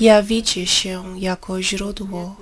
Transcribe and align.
Jawicie 0.00 0.66
się 0.66 1.20
jako 1.20 1.62
źródło 1.62 2.36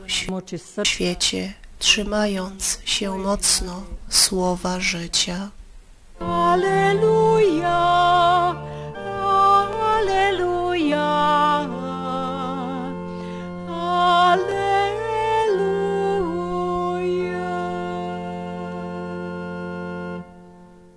w 0.83 0.89
świecie, 0.89 1.53
trzymając 1.79 2.79
się 2.85 3.19
mocno 3.19 3.83
słowa 4.09 4.81
życia. 4.81 5.51
Aleluja, 6.21 7.77
aleluja, 9.83 11.09
aleluja. 14.33 14.63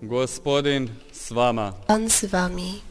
Gospodin 0.02 0.90
s 1.14 1.34
vama. 1.34 1.74
Pan 1.88 2.10
z 2.10 2.26
wami. 2.26 2.82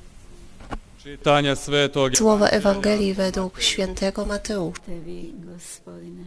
Čitanje 1.05 1.57
svetog 1.57 2.17
Słowa 2.17 2.49
Ewangelii 2.49 3.15
według 3.15 3.61
świętego 3.63 4.27
Mateusza. 4.27 4.81
Tebi, 4.87 5.33
gospodine. 5.45 6.25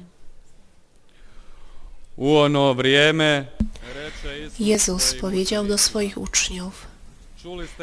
U 2.18 2.38
ono 2.38 2.74
vrijeme 2.74 3.46
reče 3.96 4.40
Isus 4.40 4.60
Jezus 4.60 5.14
powiedział 5.14 5.66
do 5.66 5.78
swoich 5.78 6.18
uczniów, 6.18 6.88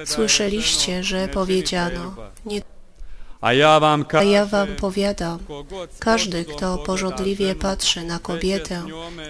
słyszeliście, 0.05 1.03
że 1.05 1.17
"Ne 1.17 1.23
činite 1.23 1.35
powiedziano, 1.35 2.03
ljubav." 2.05 2.33
nie, 2.47 2.63
A 3.45 3.53
ja 3.53 3.79
vam 3.79 4.01
a 4.01 4.05
kažem, 4.05 4.33
ja 4.33 4.47
wam 4.47 4.69
powiadam, 4.77 5.39
każdy, 5.99 6.45
kto 6.45 6.79
pożądliwie 6.79 7.55
patrzy 7.55 8.03
na 8.03 8.19
kobietę, 8.19 8.83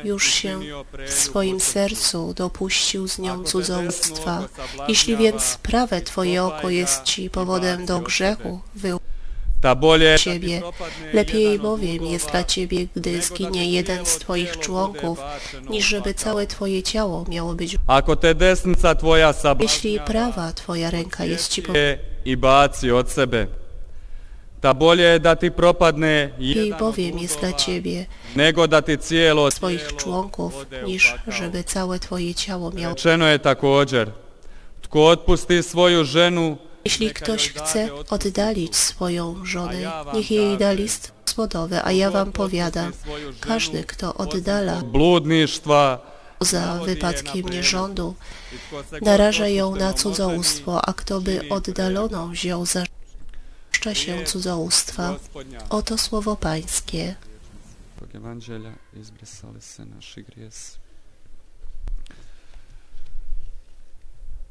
już 0.05 0.33
się 0.33 0.61
w 1.07 1.13
swoim 1.13 1.61
sercu 1.61 2.35
dopuścił 2.35 3.09
z 3.09 3.19
nią 3.19 3.45
cudzołóstwa. 3.45 4.45
Jeśli 4.89 5.17
więc 5.17 5.59
prawe 5.63 6.01
Twoje 6.01 6.45
oko 6.45 6.71
jest 6.71 7.03
Ci 7.03 7.31
powodem 7.31 7.87
do 7.87 8.01
grzechu, 8.01 8.61
wyłóż 8.75 9.03
Ta 9.61 9.77
propadne 9.77 10.17
Lepiej 11.13 11.59
bowiem 11.59 12.07
jest 12.07 12.31
dla 12.31 12.45
Ciebie, 12.45 12.87
gdy 12.97 13.23
zginie 13.23 13.71
jeden 13.71 14.07
z 14.07 14.19
Twoich 14.19 14.59
członków, 14.59 15.19
niż 15.71 15.87
żeby 15.87 16.15
całe 16.15 16.47
Twoje 16.47 16.83
ciało 16.83 17.25
miało 17.29 17.55
być. 17.55 17.77
Ako 17.87 18.17
te 18.17 18.35
desnica 18.35 18.95
tvoja 18.95 19.35
Jeśli 19.61 20.01
prawa 20.01 20.53
Twoja 20.53 20.91
ręka 20.91 21.25
jest 21.25 21.49
Ci 21.49 21.63
po... 21.63 21.73
je 21.73 21.99
i 22.25 22.37
baci 22.37 22.93
od 22.93 23.11
sebe. 23.11 23.64
Od 26.39 26.79
bowiem 26.79 27.19
jest 27.19 27.41
dla 27.41 27.53
Ciebie, 27.53 28.07
swoich 29.51 29.97
członków, 29.97 30.67
niż 30.87 31.15
żeby 31.29 31.65
całe 31.65 31.99
Twoje 31.99 32.35
ciało 32.35 32.71
miało. 32.71 32.95
Jeśli 36.85 37.11
ktoś 37.11 37.53
chce 37.53 37.89
oddalić 38.11 38.77
swoją 38.77 39.45
żonę, 39.45 39.93
niech 40.15 40.31
jej 40.31 40.59
da 40.59 40.73
list. 40.73 41.13
słodowy, 41.35 41.81
a 41.85 41.93
ja 41.93 42.11
wam 42.11 42.33
powiadam, 42.33 42.93
każdy, 43.41 43.85
kto 43.85 44.15
oddala 44.15 44.83
za 46.41 46.81
wypadkiem 46.85 47.49
nierządu, 47.49 48.15
i 48.53 49.05
naraża 49.05 49.49
ją 49.49 49.77
na 49.77 49.93
cudzołóstwo, 49.93 50.89
a 50.89 50.93
kto 50.93 51.21
by 51.21 51.41
oddaloną 51.51 52.31
wziął 52.31 52.67
za 52.67 52.85
się 53.93 54.25
cudzołóstwa. 54.25 55.17
Oto 55.71 55.99
słowo 55.99 56.37
Pańskie. 56.37 57.15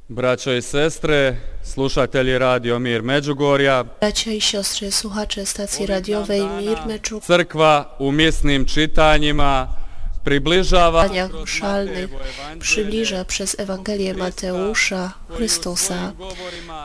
Braćo 0.10 0.54
i 0.54 0.62
sestre, 0.62 1.36
slušatelji 1.64 2.38
Radio 2.38 2.80
Mir 2.80 3.04
Međugorja, 3.04 3.86
Bracia 4.00 4.32
i 4.32 4.42
siostry, 4.42 4.92
słuchacze 4.92 5.46
stacji 5.46 5.86
radiowej 5.86 6.42
Mir 6.42 6.78
Meczuk 6.88 7.24
crkva 7.24 7.96
u 8.00 8.12
misnim 8.12 8.66
evanđelje 10.26 12.08
przybliża 12.60 13.26
przez 13.26 13.60
Ewangelię 13.60 14.14
Mateusza 14.14 15.14
Chrystusa, 15.30 16.14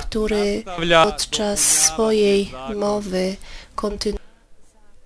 który 0.00 0.62
podczas 1.04 1.60
swojej 1.60 2.50
mowy 2.76 3.36
kontynuuje 3.74 4.28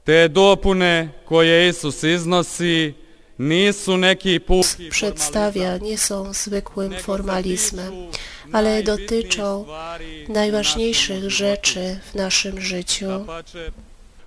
Te 0.05 0.29
dopune 0.29 1.09
koje 1.25 1.69
Isus 1.69 2.05
iznosi 2.05 2.95
nisu 3.39 3.97
neki 3.97 4.41
puki 4.41 4.91
przedstawia, 4.91 5.77
nie 5.79 5.99
są 5.99 6.33
zwykłym 6.33 6.93
formalizmem, 6.99 7.93
ale 8.53 8.83
dotyczą 8.83 9.65
najważniejszych 10.29 11.31
rzeczy 11.31 12.01
w 12.13 12.15
naszym 12.15 12.61
życiu. 12.61 13.27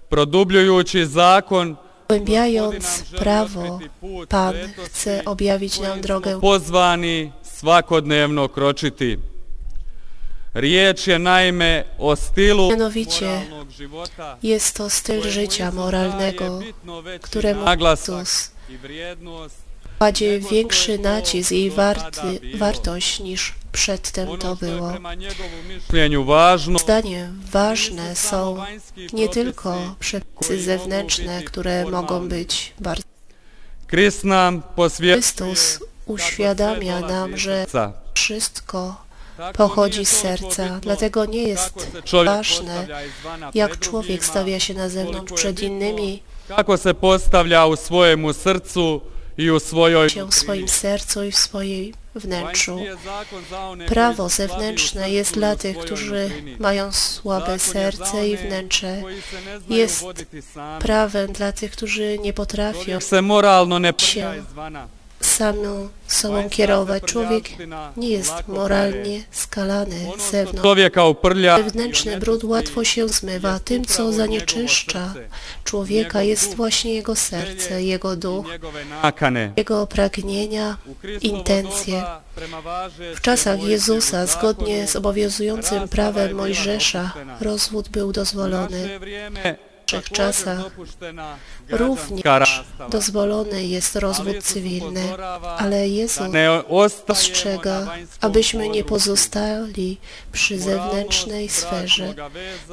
Produbljujući 0.09 1.05
zakon, 1.05 1.75
Głębiając 2.09 3.03
prawo, 3.19 3.79
Pan 4.29 4.55
chce 4.85 5.25
objawić 5.25 5.79
nam 5.79 6.01
drogę, 6.01 6.39
pozvani 6.41 7.31
svakodnevno 7.41 8.49
kročiti. 8.49 9.17
Riječ 10.55 11.07
je 11.07 11.19
naime 11.19 11.83
o 11.99 12.15
stilu 12.15 12.69
Mianowicie 12.69 13.41
jest 14.44 14.77
to 14.77 14.89
styl 14.89 15.21
życia 15.21 15.71
moralnego, 15.71 16.59
któremu 17.21 17.65
Jezus 17.69 18.51
kładzie 19.97 20.39
większy 20.39 20.99
nacisk 20.99 21.51
i 21.51 21.69
warty, 21.69 22.39
wartość 22.57 23.19
niż 23.19 23.53
przedtem 23.75 24.38
to 24.38 24.56
było. 24.56 24.94
Zdaniem 26.80 27.41
ważne 27.52 28.16
są 28.16 28.58
nie 29.13 29.30
tylko 29.30 29.96
przepisy 30.00 30.62
zewnętrzne, 30.62 31.44
które 31.44 31.86
mogą 31.86 32.30
być 32.30 32.74
bardzo. 32.80 33.03
Chrystus 33.88 35.80
uświadamia 36.06 37.00
nam, 37.00 37.38
że 37.38 37.63
srca. 37.63 37.94
wszystko 38.13 39.06
pochodzi 39.53 40.06
z 40.06 40.09
serca, 40.09 40.80
dlatego 40.81 41.25
nie 41.25 41.44
kako 41.44 41.50
jest 41.50 41.88
ważne, 42.25 42.88
jak 43.53 43.80
człowiek 43.80 44.25
stawia 44.25 44.59
się 44.59 44.74
na 44.74 44.90
zewnątrz 44.90 45.34
przed 45.34 45.59
innymi, 45.59 46.24
Kako 46.47 46.78
se 46.78 46.94
postavlja 46.94 47.66
u 47.66 47.75
svojemu 47.75 48.34
srcu 48.34 49.02
i 49.38 49.52
u 49.52 49.59
svojoj 49.59 50.09
się 50.09 50.30
w 50.30 50.36
swoim 50.36 50.68
sercu 50.68 51.24
i 51.24 51.31
w 51.31 51.38
swojej 51.38 51.94
wnętrzu. 52.15 52.79
Prawo 53.87 54.29
zewnętrzne 54.29 55.11
jest 55.11 55.33
dla 55.33 55.55
tych, 55.55 55.77
którzy 55.77 56.29
mają 56.59 56.91
słabe 56.91 57.59
serce 57.59 58.27
i 58.27 58.37
wnętrze. 58.37 59.01
Jest. 59.69 60.05
Prawem 60.79 61.33
dla 61.33 61.51
tych, 61.51 61.71
którzy 61.71 62.19
nie 62.19 62.33
potrafią 62.33 62.99
się. 62.99 64.31
Samą 65.35 65.90
sobą 66.07 66.50
kierować. 66.50 67.03
Człowiek 67.03 67.50
nie 67.97 68.09
jest 68.09 68.47
moralnie 68.47 69.23
skalany 69.31 70.12
z 70.18 70.31
zewnątrz. 70.31 70.81
Wewnętrzny 71.57 72.19
brud 72.19 72.44
łatwo 72.44 72.84
się 72.84 73.07
zmywa. 73.07 73.59
Tym, 73.59 73.85
co 73.85 74.12
zanieczyszcza 74.12 75.13
człowieka, 75.63 76.22
jest 76.22 76.56
właśnie 76.56 76.94
jego 76.94 77.16
serce, 77.16 77.84
jego 77.84 78.16
duch, 78.16 78.45
jego 79.57 79.88
pragnienia, 79.88 80.78
intencje. 81.22 82.03
W 83.16 83.22
czasach 83.22 83.63
Jezusa, 83.63 84.25
zgodnie 84.25 84.88
z 84.88 84.95
obowiązującym 84.95 85.88
prawem 85.88 86.35
Mojżesza, 86.35 87.13
rozwód 87.41 87.90
był 87.90 88.12
dozwolony. 88.12 89.00
Czasach 89.85 90.59
Również 91.69 92.63
dozwolony 92.89 93.65
jest 93.65 93.95
rozwód 93.95 94.43
cywilny, 94.43 95.01
ale 95.57 95.89
Jezus 95.89 96.27
ostrzega, 97.07 97.87
abyśmy 98.21 98.69
nie 98.69 98.83
pozostali 98.83 99.97
przy 100.31 100.59
zewnętrznej 100.59 101.49
sferze. 101.49 102.13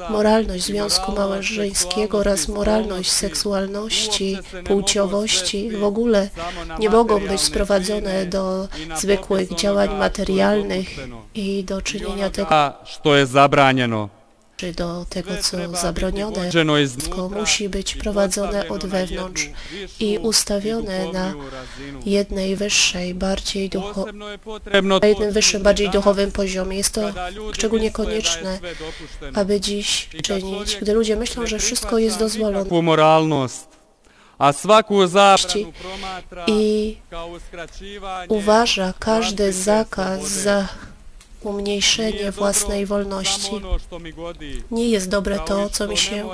Moralność 0.09 0.63
związku 0.63 1.11
małżeńskiego 1.11 2.17
oraz 2.17 2.47
moralność 2.47 3.11
seksualności, 3.11 4.37
płciowości 4.65 5.71
w 5.71 5.83
ogóle 5.83 6.29
nie 6.79 6.89
mogą 6.89 7.19
być 7.19 7.41
sprowadzone 7.41 8.25
do 8.25 8.67
zwykłych 8.95 9.55
działań 9.55 9.89
materialnych 9.97 10.87
i 11.35 11.63
do 11.63 11.81
czynienia 11.81 12.29
tego, 12.29 12.53
onoga 12.53 12.85
što 12.85 13.15
je 13.15 13.25
zabranjeno. 13.25 14.22
Czy 14.57 14.71
do 14.71 15.05
tego, 15.09 15.31
co 15.41 15.57
zabronione. 15.75 16.49
musi 17.29 17.69
być 17.69 17.95
prowadzone 17.95 18.69
od 18.69 18.85
wewnątrz 18.85 19.49
i 19.99 20.17
ustawione 20.17 21.11
na 21.11 21.33
jednej 22.05 22.55
wyższej, 22.55 23.13
bardziej 23.13 23.69
ducho, 23.69 24.05
na 25.01 25.07
jednym 25.07 25.31
wyższym, 25.31 25.63
bardziej 25.63 25.89
duchowym 25.89 26.31
poziomie. 26.31 26.77
Jest 26.77 26.93
to 26.93 27.01
szczególnie 27.53 27.91
konieczne, 27.91 28.59
aby 29.33 29.61
dziś 29.61 30.09
czynić, 30.23 30.77
gdy 30.81 30.93
ludzie 30.93 31.15
myślą, 31.15 31.47
że 31.47 31.59
wszystko 31.59 31.97
jest 31.97 32.19
dozwolone 32.19 32.65
a 34.37 34.53
svaku 34.53 35.07
zabranu 35.07 35.71
i 36.47 36.97
uważa 38.27 38.93
każdy 38.99 39.53
zakaz 39.53 40.29
za 40.29 40.67
umniejszenie 41.43 42.31
własnej 42.31 42.85
wolności. 42.85 43.51
Nie 44.71 44.89
jest 44.89 45.09
dobre 45.09 45.39
to, 45.39 45.69
co 45.69 45.87
mi 45.87 45.97
się 45.97 46.29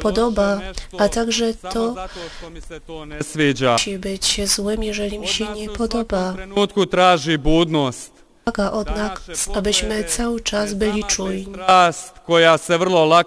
podoba, 0.00 0.60
a 0.98 1.08
także 1.08 1.54
to 1.54 1.94
musi 3.72 3.98
być 3.98 4.40
złym, 4.48 4.82
jeżeli 4.82 5.18
mi 5.18 5.28
się 5.28 5.48
nie 5.48 5.68
podoba. 5.68 6.34
traži 6.90 7.38
budnost. 7.38 8.19
Wymaga 8.46 8.72
od 8.72 8.88
abyśmy 9.54 10.04
cały 10.04 10.40
czas 10.40 10.74
byli 10.74 11.04
czujni. 11.04 11.52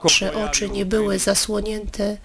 Nasze 0.04 0.34
oczy 0.46 0.70
nie 0.70 0.86
były 0.86 1.20
zasłonięte 1.20 2.18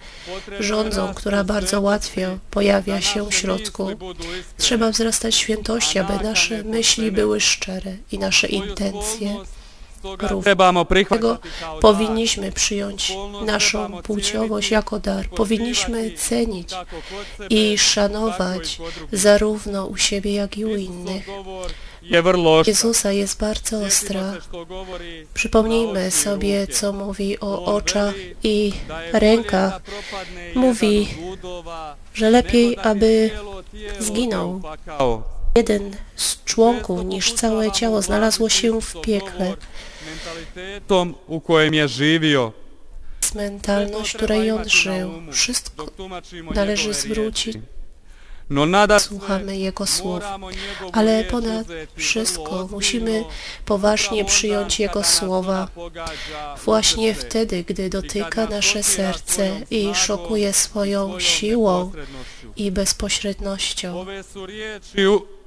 rządzą, 0.59 1.13
która 1.13 1.43
bardzo 1.43 1.81
łatwo 1.81 2.21
pojawia 2.51 3.01
się 3.01 3.25
w 3.25 3.33
środku. 3.33 3.89
Trzeba 4.57 4.91
wzrastać 4.91 5.35
świętości, 5.35 5.99
aby 5.99 6.23
nasze 6.23 6.63
myśli 6.63 7.11
były 7.11 7.39
szczere 7.39 7.95
i 8.11 8.19
nasze 8.19 8.47
intencje. 8.47 9.35
Dlatego 10.17 11.37
powinniśmy 11.81 12.51
przyjąć 12.51 13.13
naszą 13.45 14.01
płciowość 14.01 14.71
jako 14.71 14.99
dar. 14.99 15.29
Powinniśmy 15.29 16.11
cenić 16.11 16.69
i 17.49 17.77
szanować 17.77 18.79
zarówno 19.11 19.85
u 19.85 19.97
siebie, 19.97 20.33
jak 20.33 20.57
i 20.57 20.65
u 20.65 20.75
innych. 20.75 21.27
Jezusa 22.67 23.11
jest 23.11 23.39
bardzo 23.39 23.79
ostra. 23.79 24.33
Przypomnijmy 25.33 26.11
sobie, 26.11 26.67
co 26.67 26.93
mówi 26.93 27.39
o 27.39 27.65
oczach 27.65 28.15
i 28.43 28.73
rękach. 29.13 29.81
Mówi, 30.55 31.07
że 32.13 32.29
lepiej, 32.29 32.77
aby 32.83 33.31
zginął. 33.99 34.61
jeden 35.55 35.95
z 36.15 36.43
członków 36.43 37.05
niż 37.05 37.33
całe 37.33 37.71
ciało 37.71 38.01
znalazło 38.01 38.49
się 38.49 38.81
w 38.81 39.01
piekle. 39.01 39.53
jest 43.29 43.35
mentalność, 43.35 44.13
której 44.15 44.51
on 44.51 44.69
żył. 44.69 45.11
Wszystko 45.31 45.87
należy 46.55 46.93
zwrócić. 46.93 47.57
No 48.49 48.65
słuchamy 48.99 49.57
Jego 49.57 49.85
słów. 49.85 50.23
Ale 50.91 51.23
ponad 51.23 51.67
wszystko 51.95 52.67
musimy 52.71 53.11
ozbiljno, 53.11 53.29
poważnie 53.65 54.25
przyjąć 54.25 54.79
Jego 54.79 55.03
słowa. 55.03 55.67
Właśnie 56.65 57.15
wtedy, 57.15 57.63
gdy 57.63 57.89
dotyka 57.89 58.45
nasze 58.45 58.83
serce 58.83 59.61
i 59.71 59.95
szokuje 59.95 60.53
swoją 60.53 61.19
siłą 61.19 61.91
i 62.55 62.71
bezpośrednością. 62.71 64.05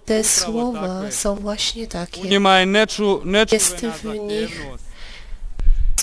Te 0.05 0.25
słowa 0.25 0.89
takve. 0.89 1.15
są 1.15 1.35
właśnie 1.35 1.87
takie. 1.87 2.23
Jest 3.53 3.77
w 3.87 4.15
nich. 4.15 4.61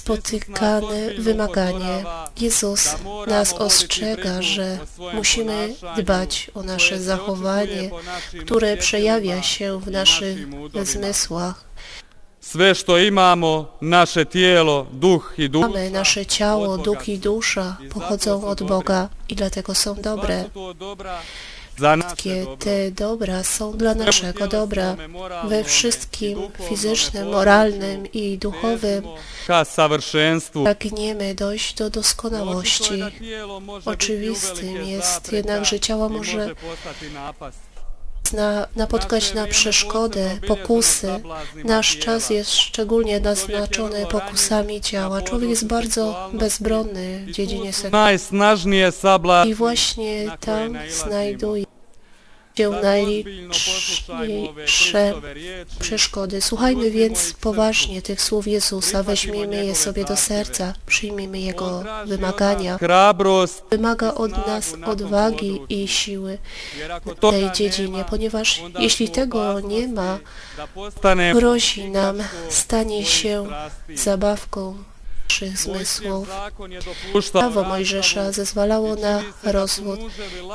Spotykane 0.10 1.14
wymaganie. 1.20 2.04
Jezus 2.42 2.96
nas 3.28 3.54
ostrzega, 3.54 4.42
że 4.42 4.78
musimy 5.14 5.76
dbać 5.98 6.52
o 6.56 6.64
nasze 6.64 7.00
zachowanie, 7.00 7.90
które 8.46 8.78
przejawia 8.78 9.42
się 9.42 9.80
w 9.80 9.92
naszych 9.92 10.38
zmysłach. 10.84 11.64
Sve 12.42 12.76
što 12.76 12.98
imamo, 12.98 13.78
naše 13.82 14.26
tijelo, 14.26 14.86
duh 14.92 15.34
i 15.38 15.50
duša, 15.50 15.68
Mamy 15.68 15.90
nasze 15.90 16.26
ciało, 16.26 16.78
duch 16.78 17.10
i 17.10 17.18
dusza 17.18 17.78
pochodzą 17.90 18.48
od 18.48 18.64
Boga 18.64 19.10
i 19.30 19.36
dlatego 19.36 19.76
są 19.76 19.96
dobre. 19.96 20.46
Wszystkie 21.80 22.46
te 22.60 22.92
dobra. 22.92 23.44
są 23.44 23.78
dla 23.78 23.94
naszego 23.96 24.48
dobra. 24.48 24.96
We 25.50 25.64
wszystkim 25.64 26.40
fizycznym, 26.70 27.30
moralnym 27.30 28.12
i 28.12 28.38
duchowym. 28.38 29.04
Pragniemy 30.64 31.36
dojść 31.36 31.74
do 31.74 31.90
doskonałości. 31.90 33.04
Oczywistym 33.86 34.84
jest 34.86 35.32
jednak, 35.32 35.66
że 35.66 35.80
ciało 35.80 36.10
może 36.10 36.56
na, 38.34 38.68
napotkać 38.76 39.34
na 39.34 39.48
przeszkodę, 39.48 40.38
pokusy. 40.48 41.08
Nasz 41.64 41.98
czas 41.98 42.30
jest 42.30 42.52
szczególnie 42.52 43.20
naznaczony 43.20 44.06
pokusami 44.06 44.82
ciała. 44.82 45.22
Człowiek 45.22 45.50
jest 45.50 45.68
bardzo 45.68 46.30
bezbronny 46.34 47.26
w 47.28 47.32
dziedzinie 47.32 47.74
seksu. 47.74 47.98
I 49.48 49.54
właśnie 49.54 50.38
tam 50.40 50.78
znajduje 50.90 51.66
się 52.58 52.70
najliczniejsze 52.70 55.14
przeszkody. 55.80 56.42
Słuchajmy 56.42 56.92
więc 56.92 57.34
poważnie 57.34 58.02
tych 58.02 58.22
słów 58.22 58.48
Jezusa, 58.48 59.04
weźmiemy 59.04 59.66
je 59.66 59.76
sobie 59.76 60.06
do 60.06 60.18
serca, 60.18 60.74
przyjmijmy 60.86 61.40
Jego 61.40 61.84
wymagania. 62.06 62.80
Wymaga 63.72 64.14
od 64.14 64.48
nas 64.48 64.76
odwagi 64.86 65.62
i 65.70 65.88
siły 65.88 66.38
w 67.06 67.20
tej 67.32 67.52
dziedzinie, 67.52 68.06
ponieważ 68.10 68.62
jeśli 68.80 69.10
tego 69.10 69.60
nie 69.60 69.88
ma, 69.88 70.20
grozi 71.34 71.90
nam 71.90 72.18
stanie 72.50 73.06
się 73.06 73.48
zabawką 73.96 74.84
naszych 75.30 75.58
zmysłów. 75.58 76.30
Prawo 77.32 77.64
Mojżesza 77.64 78.32
zezwalało 78.32 78.96
na 78.96 79.22
rozwód 79.44 80.00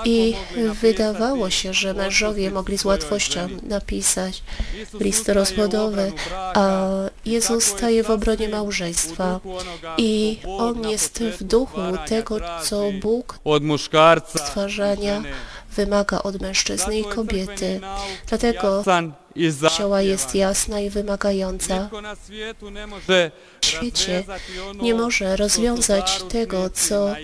i 0.04 0.34
wydawało 0.82 1.50
się, 1.50 1.74
że 1.74 1.94
mężowie 1.94 2.50
mogli 2.50 2.78
z 2.78 2.84
łatwością 2.84 3.48
napisać 3.62 4.42
list 5.00 5.28
rozwodowy, 5.28 6.12
a 6.54 6.88
Jezus 7.24 7.64
staje 7.64 8.04
w 8.04 8.10
obronie 8.10 8.48
małżeństwa. 8.48 9.40
i 9.98 10.38
On 10.46 10.88
jest 10.88 11.18
w 11.18 11.44
duchu 11.44 11.80
tego, 12.08 12.40
co 12.62 12.82
Bóg 13.00 13.38
stwarzania 14.34 15.22
wymaga 15.76 16.22
od 16.22 16.40
mężczyzny 16.40 16.98
i 16.98 17.04
kobiety. 17.04 17.80
Dlatego 18.28 18.84
ciała 19.76 20.02
jest 20.02 20.34
jasna 20.34 20.80
i 20.80 20.90
wymagająca. 20.90 21.90
W 23.60 23.66
świecie 23.66 24.24
nie 24.82 24.94
może 24.94 25.36
rozwiązać 25.36 26.22
tego, 26.22 26.70
co 26.70 27.14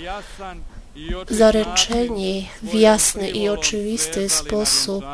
zaręczeni 1.30 2.48
w 2.62 2.74
jasny 2.74 3.30
i 3.30 3.48
oczywisty 3.48 4.28
sposób 4.28 5.04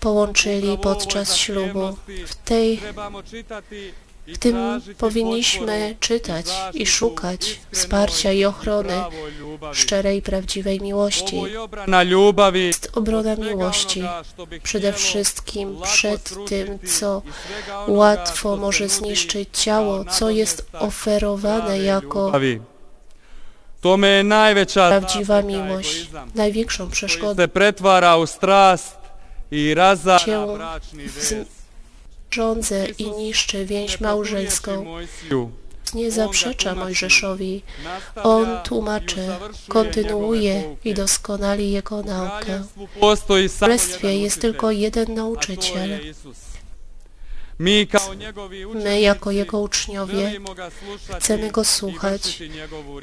połączyli 0.00 0.78
podczas 0.78 1.36
ślubu. 1.36 1.96
W 2.26 2.34
tej 2.34 2.80
W 4.26 4.38
tym 4.38 4.80
powinniśmy 4.98 5.96
czytać 6.00 6.46
i 6.74 6.86
szukać 6.86 7.60
wsparcia 7.72 8.32
i 8.32 8.44
ochrony 8.44 8.94
szczerej 9.72 10.22
prawdziwej 10.22 10.80
miłości. 10.80 11.42
Jest 12.54 12.90
obrona 12.94 13.36
miłości. 13.36 14.02
Przede 14.62 14.92
wszystkim 14.92 15.76
przed 15.82 16.34
tym, 16.48 16.78
co 16.98 17.22
łatwo 17.88 18.56
może 18.56 18.88
zniszczyć 18.88 19.48
ciało, 19.52 20.04
co 20.04 20.30
jest 20.30 20.66
oferowane 20.72 21.78
jako 21.78 22.32
prawdziwa 24.72 25.42
miłość. 25.42 26.10
Największą 26.34 26.90
przeszkodą 26.90 27.48
Się. 30.18 30.46
Rządzę 32.30 32.86
i 32.98 33.10
niszczy 33.10 33.66
więź 33.66 34.00
małżeńską. 34.00 34.86
Nie 35.94 36.10
zaprzecza 36.10 36.74
Mojżeszowi. 36.74 37.62
On 38.22 38.46
tłumaczy, 38.64 39.28
kontynuuje 39.68 40.76
i 40.84 40.94
doskonali 40.94 41.72
Jego 41.72 42.02
naukę. 42.02 42.64
W 43.16 43.58
królestwie 43.58 44.18
jest 44.18 44.40
tylko 44.40 44.70
jeden 44.70 45.14
nauczyciel. 45.14 46.00
My 47.58 49.00
jako 49.00 49.30
Jego 49.30 49.60
uczniowie 49.60 50.32
chcemy 51.18 51.50
Go 51.50 51.64
słuchać 51.64 52.42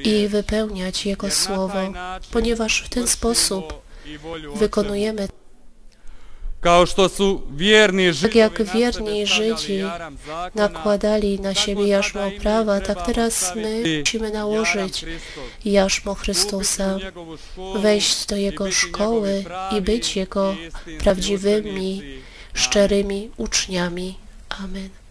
i 0.03 0.27
wypełniać 0.27 1.05
Jego 1.05 1.31
słowo, 1.31 1.93
ponieważ 2.31 2.81
w 2.81 2.89
ten 2.89 3.07
sposób 3.07 3.73
wykonujemy 4.55 5.27
Židovi 8.13 8.37
jak 8.37 8.63
wierni 8.73 9.27
Żydzi 9.27 9.83
nakładali 10.55 11.39
na 11.39 11.53
siebie 11.53 11.87
jarzmo 11.87 12.31
prawa, 12.41 12.81
tak 12.81 13.05
teraz 13.05 13.55
my 13.55 13.83
musimy 13.99 14.31
nałożyć 14.31 15.05
jarzmo 15.65 16.13
Chrystusa, 16.13 16.97
wejść 17.75 18.25
do 18.25 18.35
Jego 18.35 18.71
szkoły 18.71 19.43
i 19.77 19.81
być 19.81 20.15
Jego 20.15 20.55
prawdziwymi, 20.99 22.01
szczerymi 22.53 23.29
uczniami. 23.37 24.17
Amen. 24.49 25.06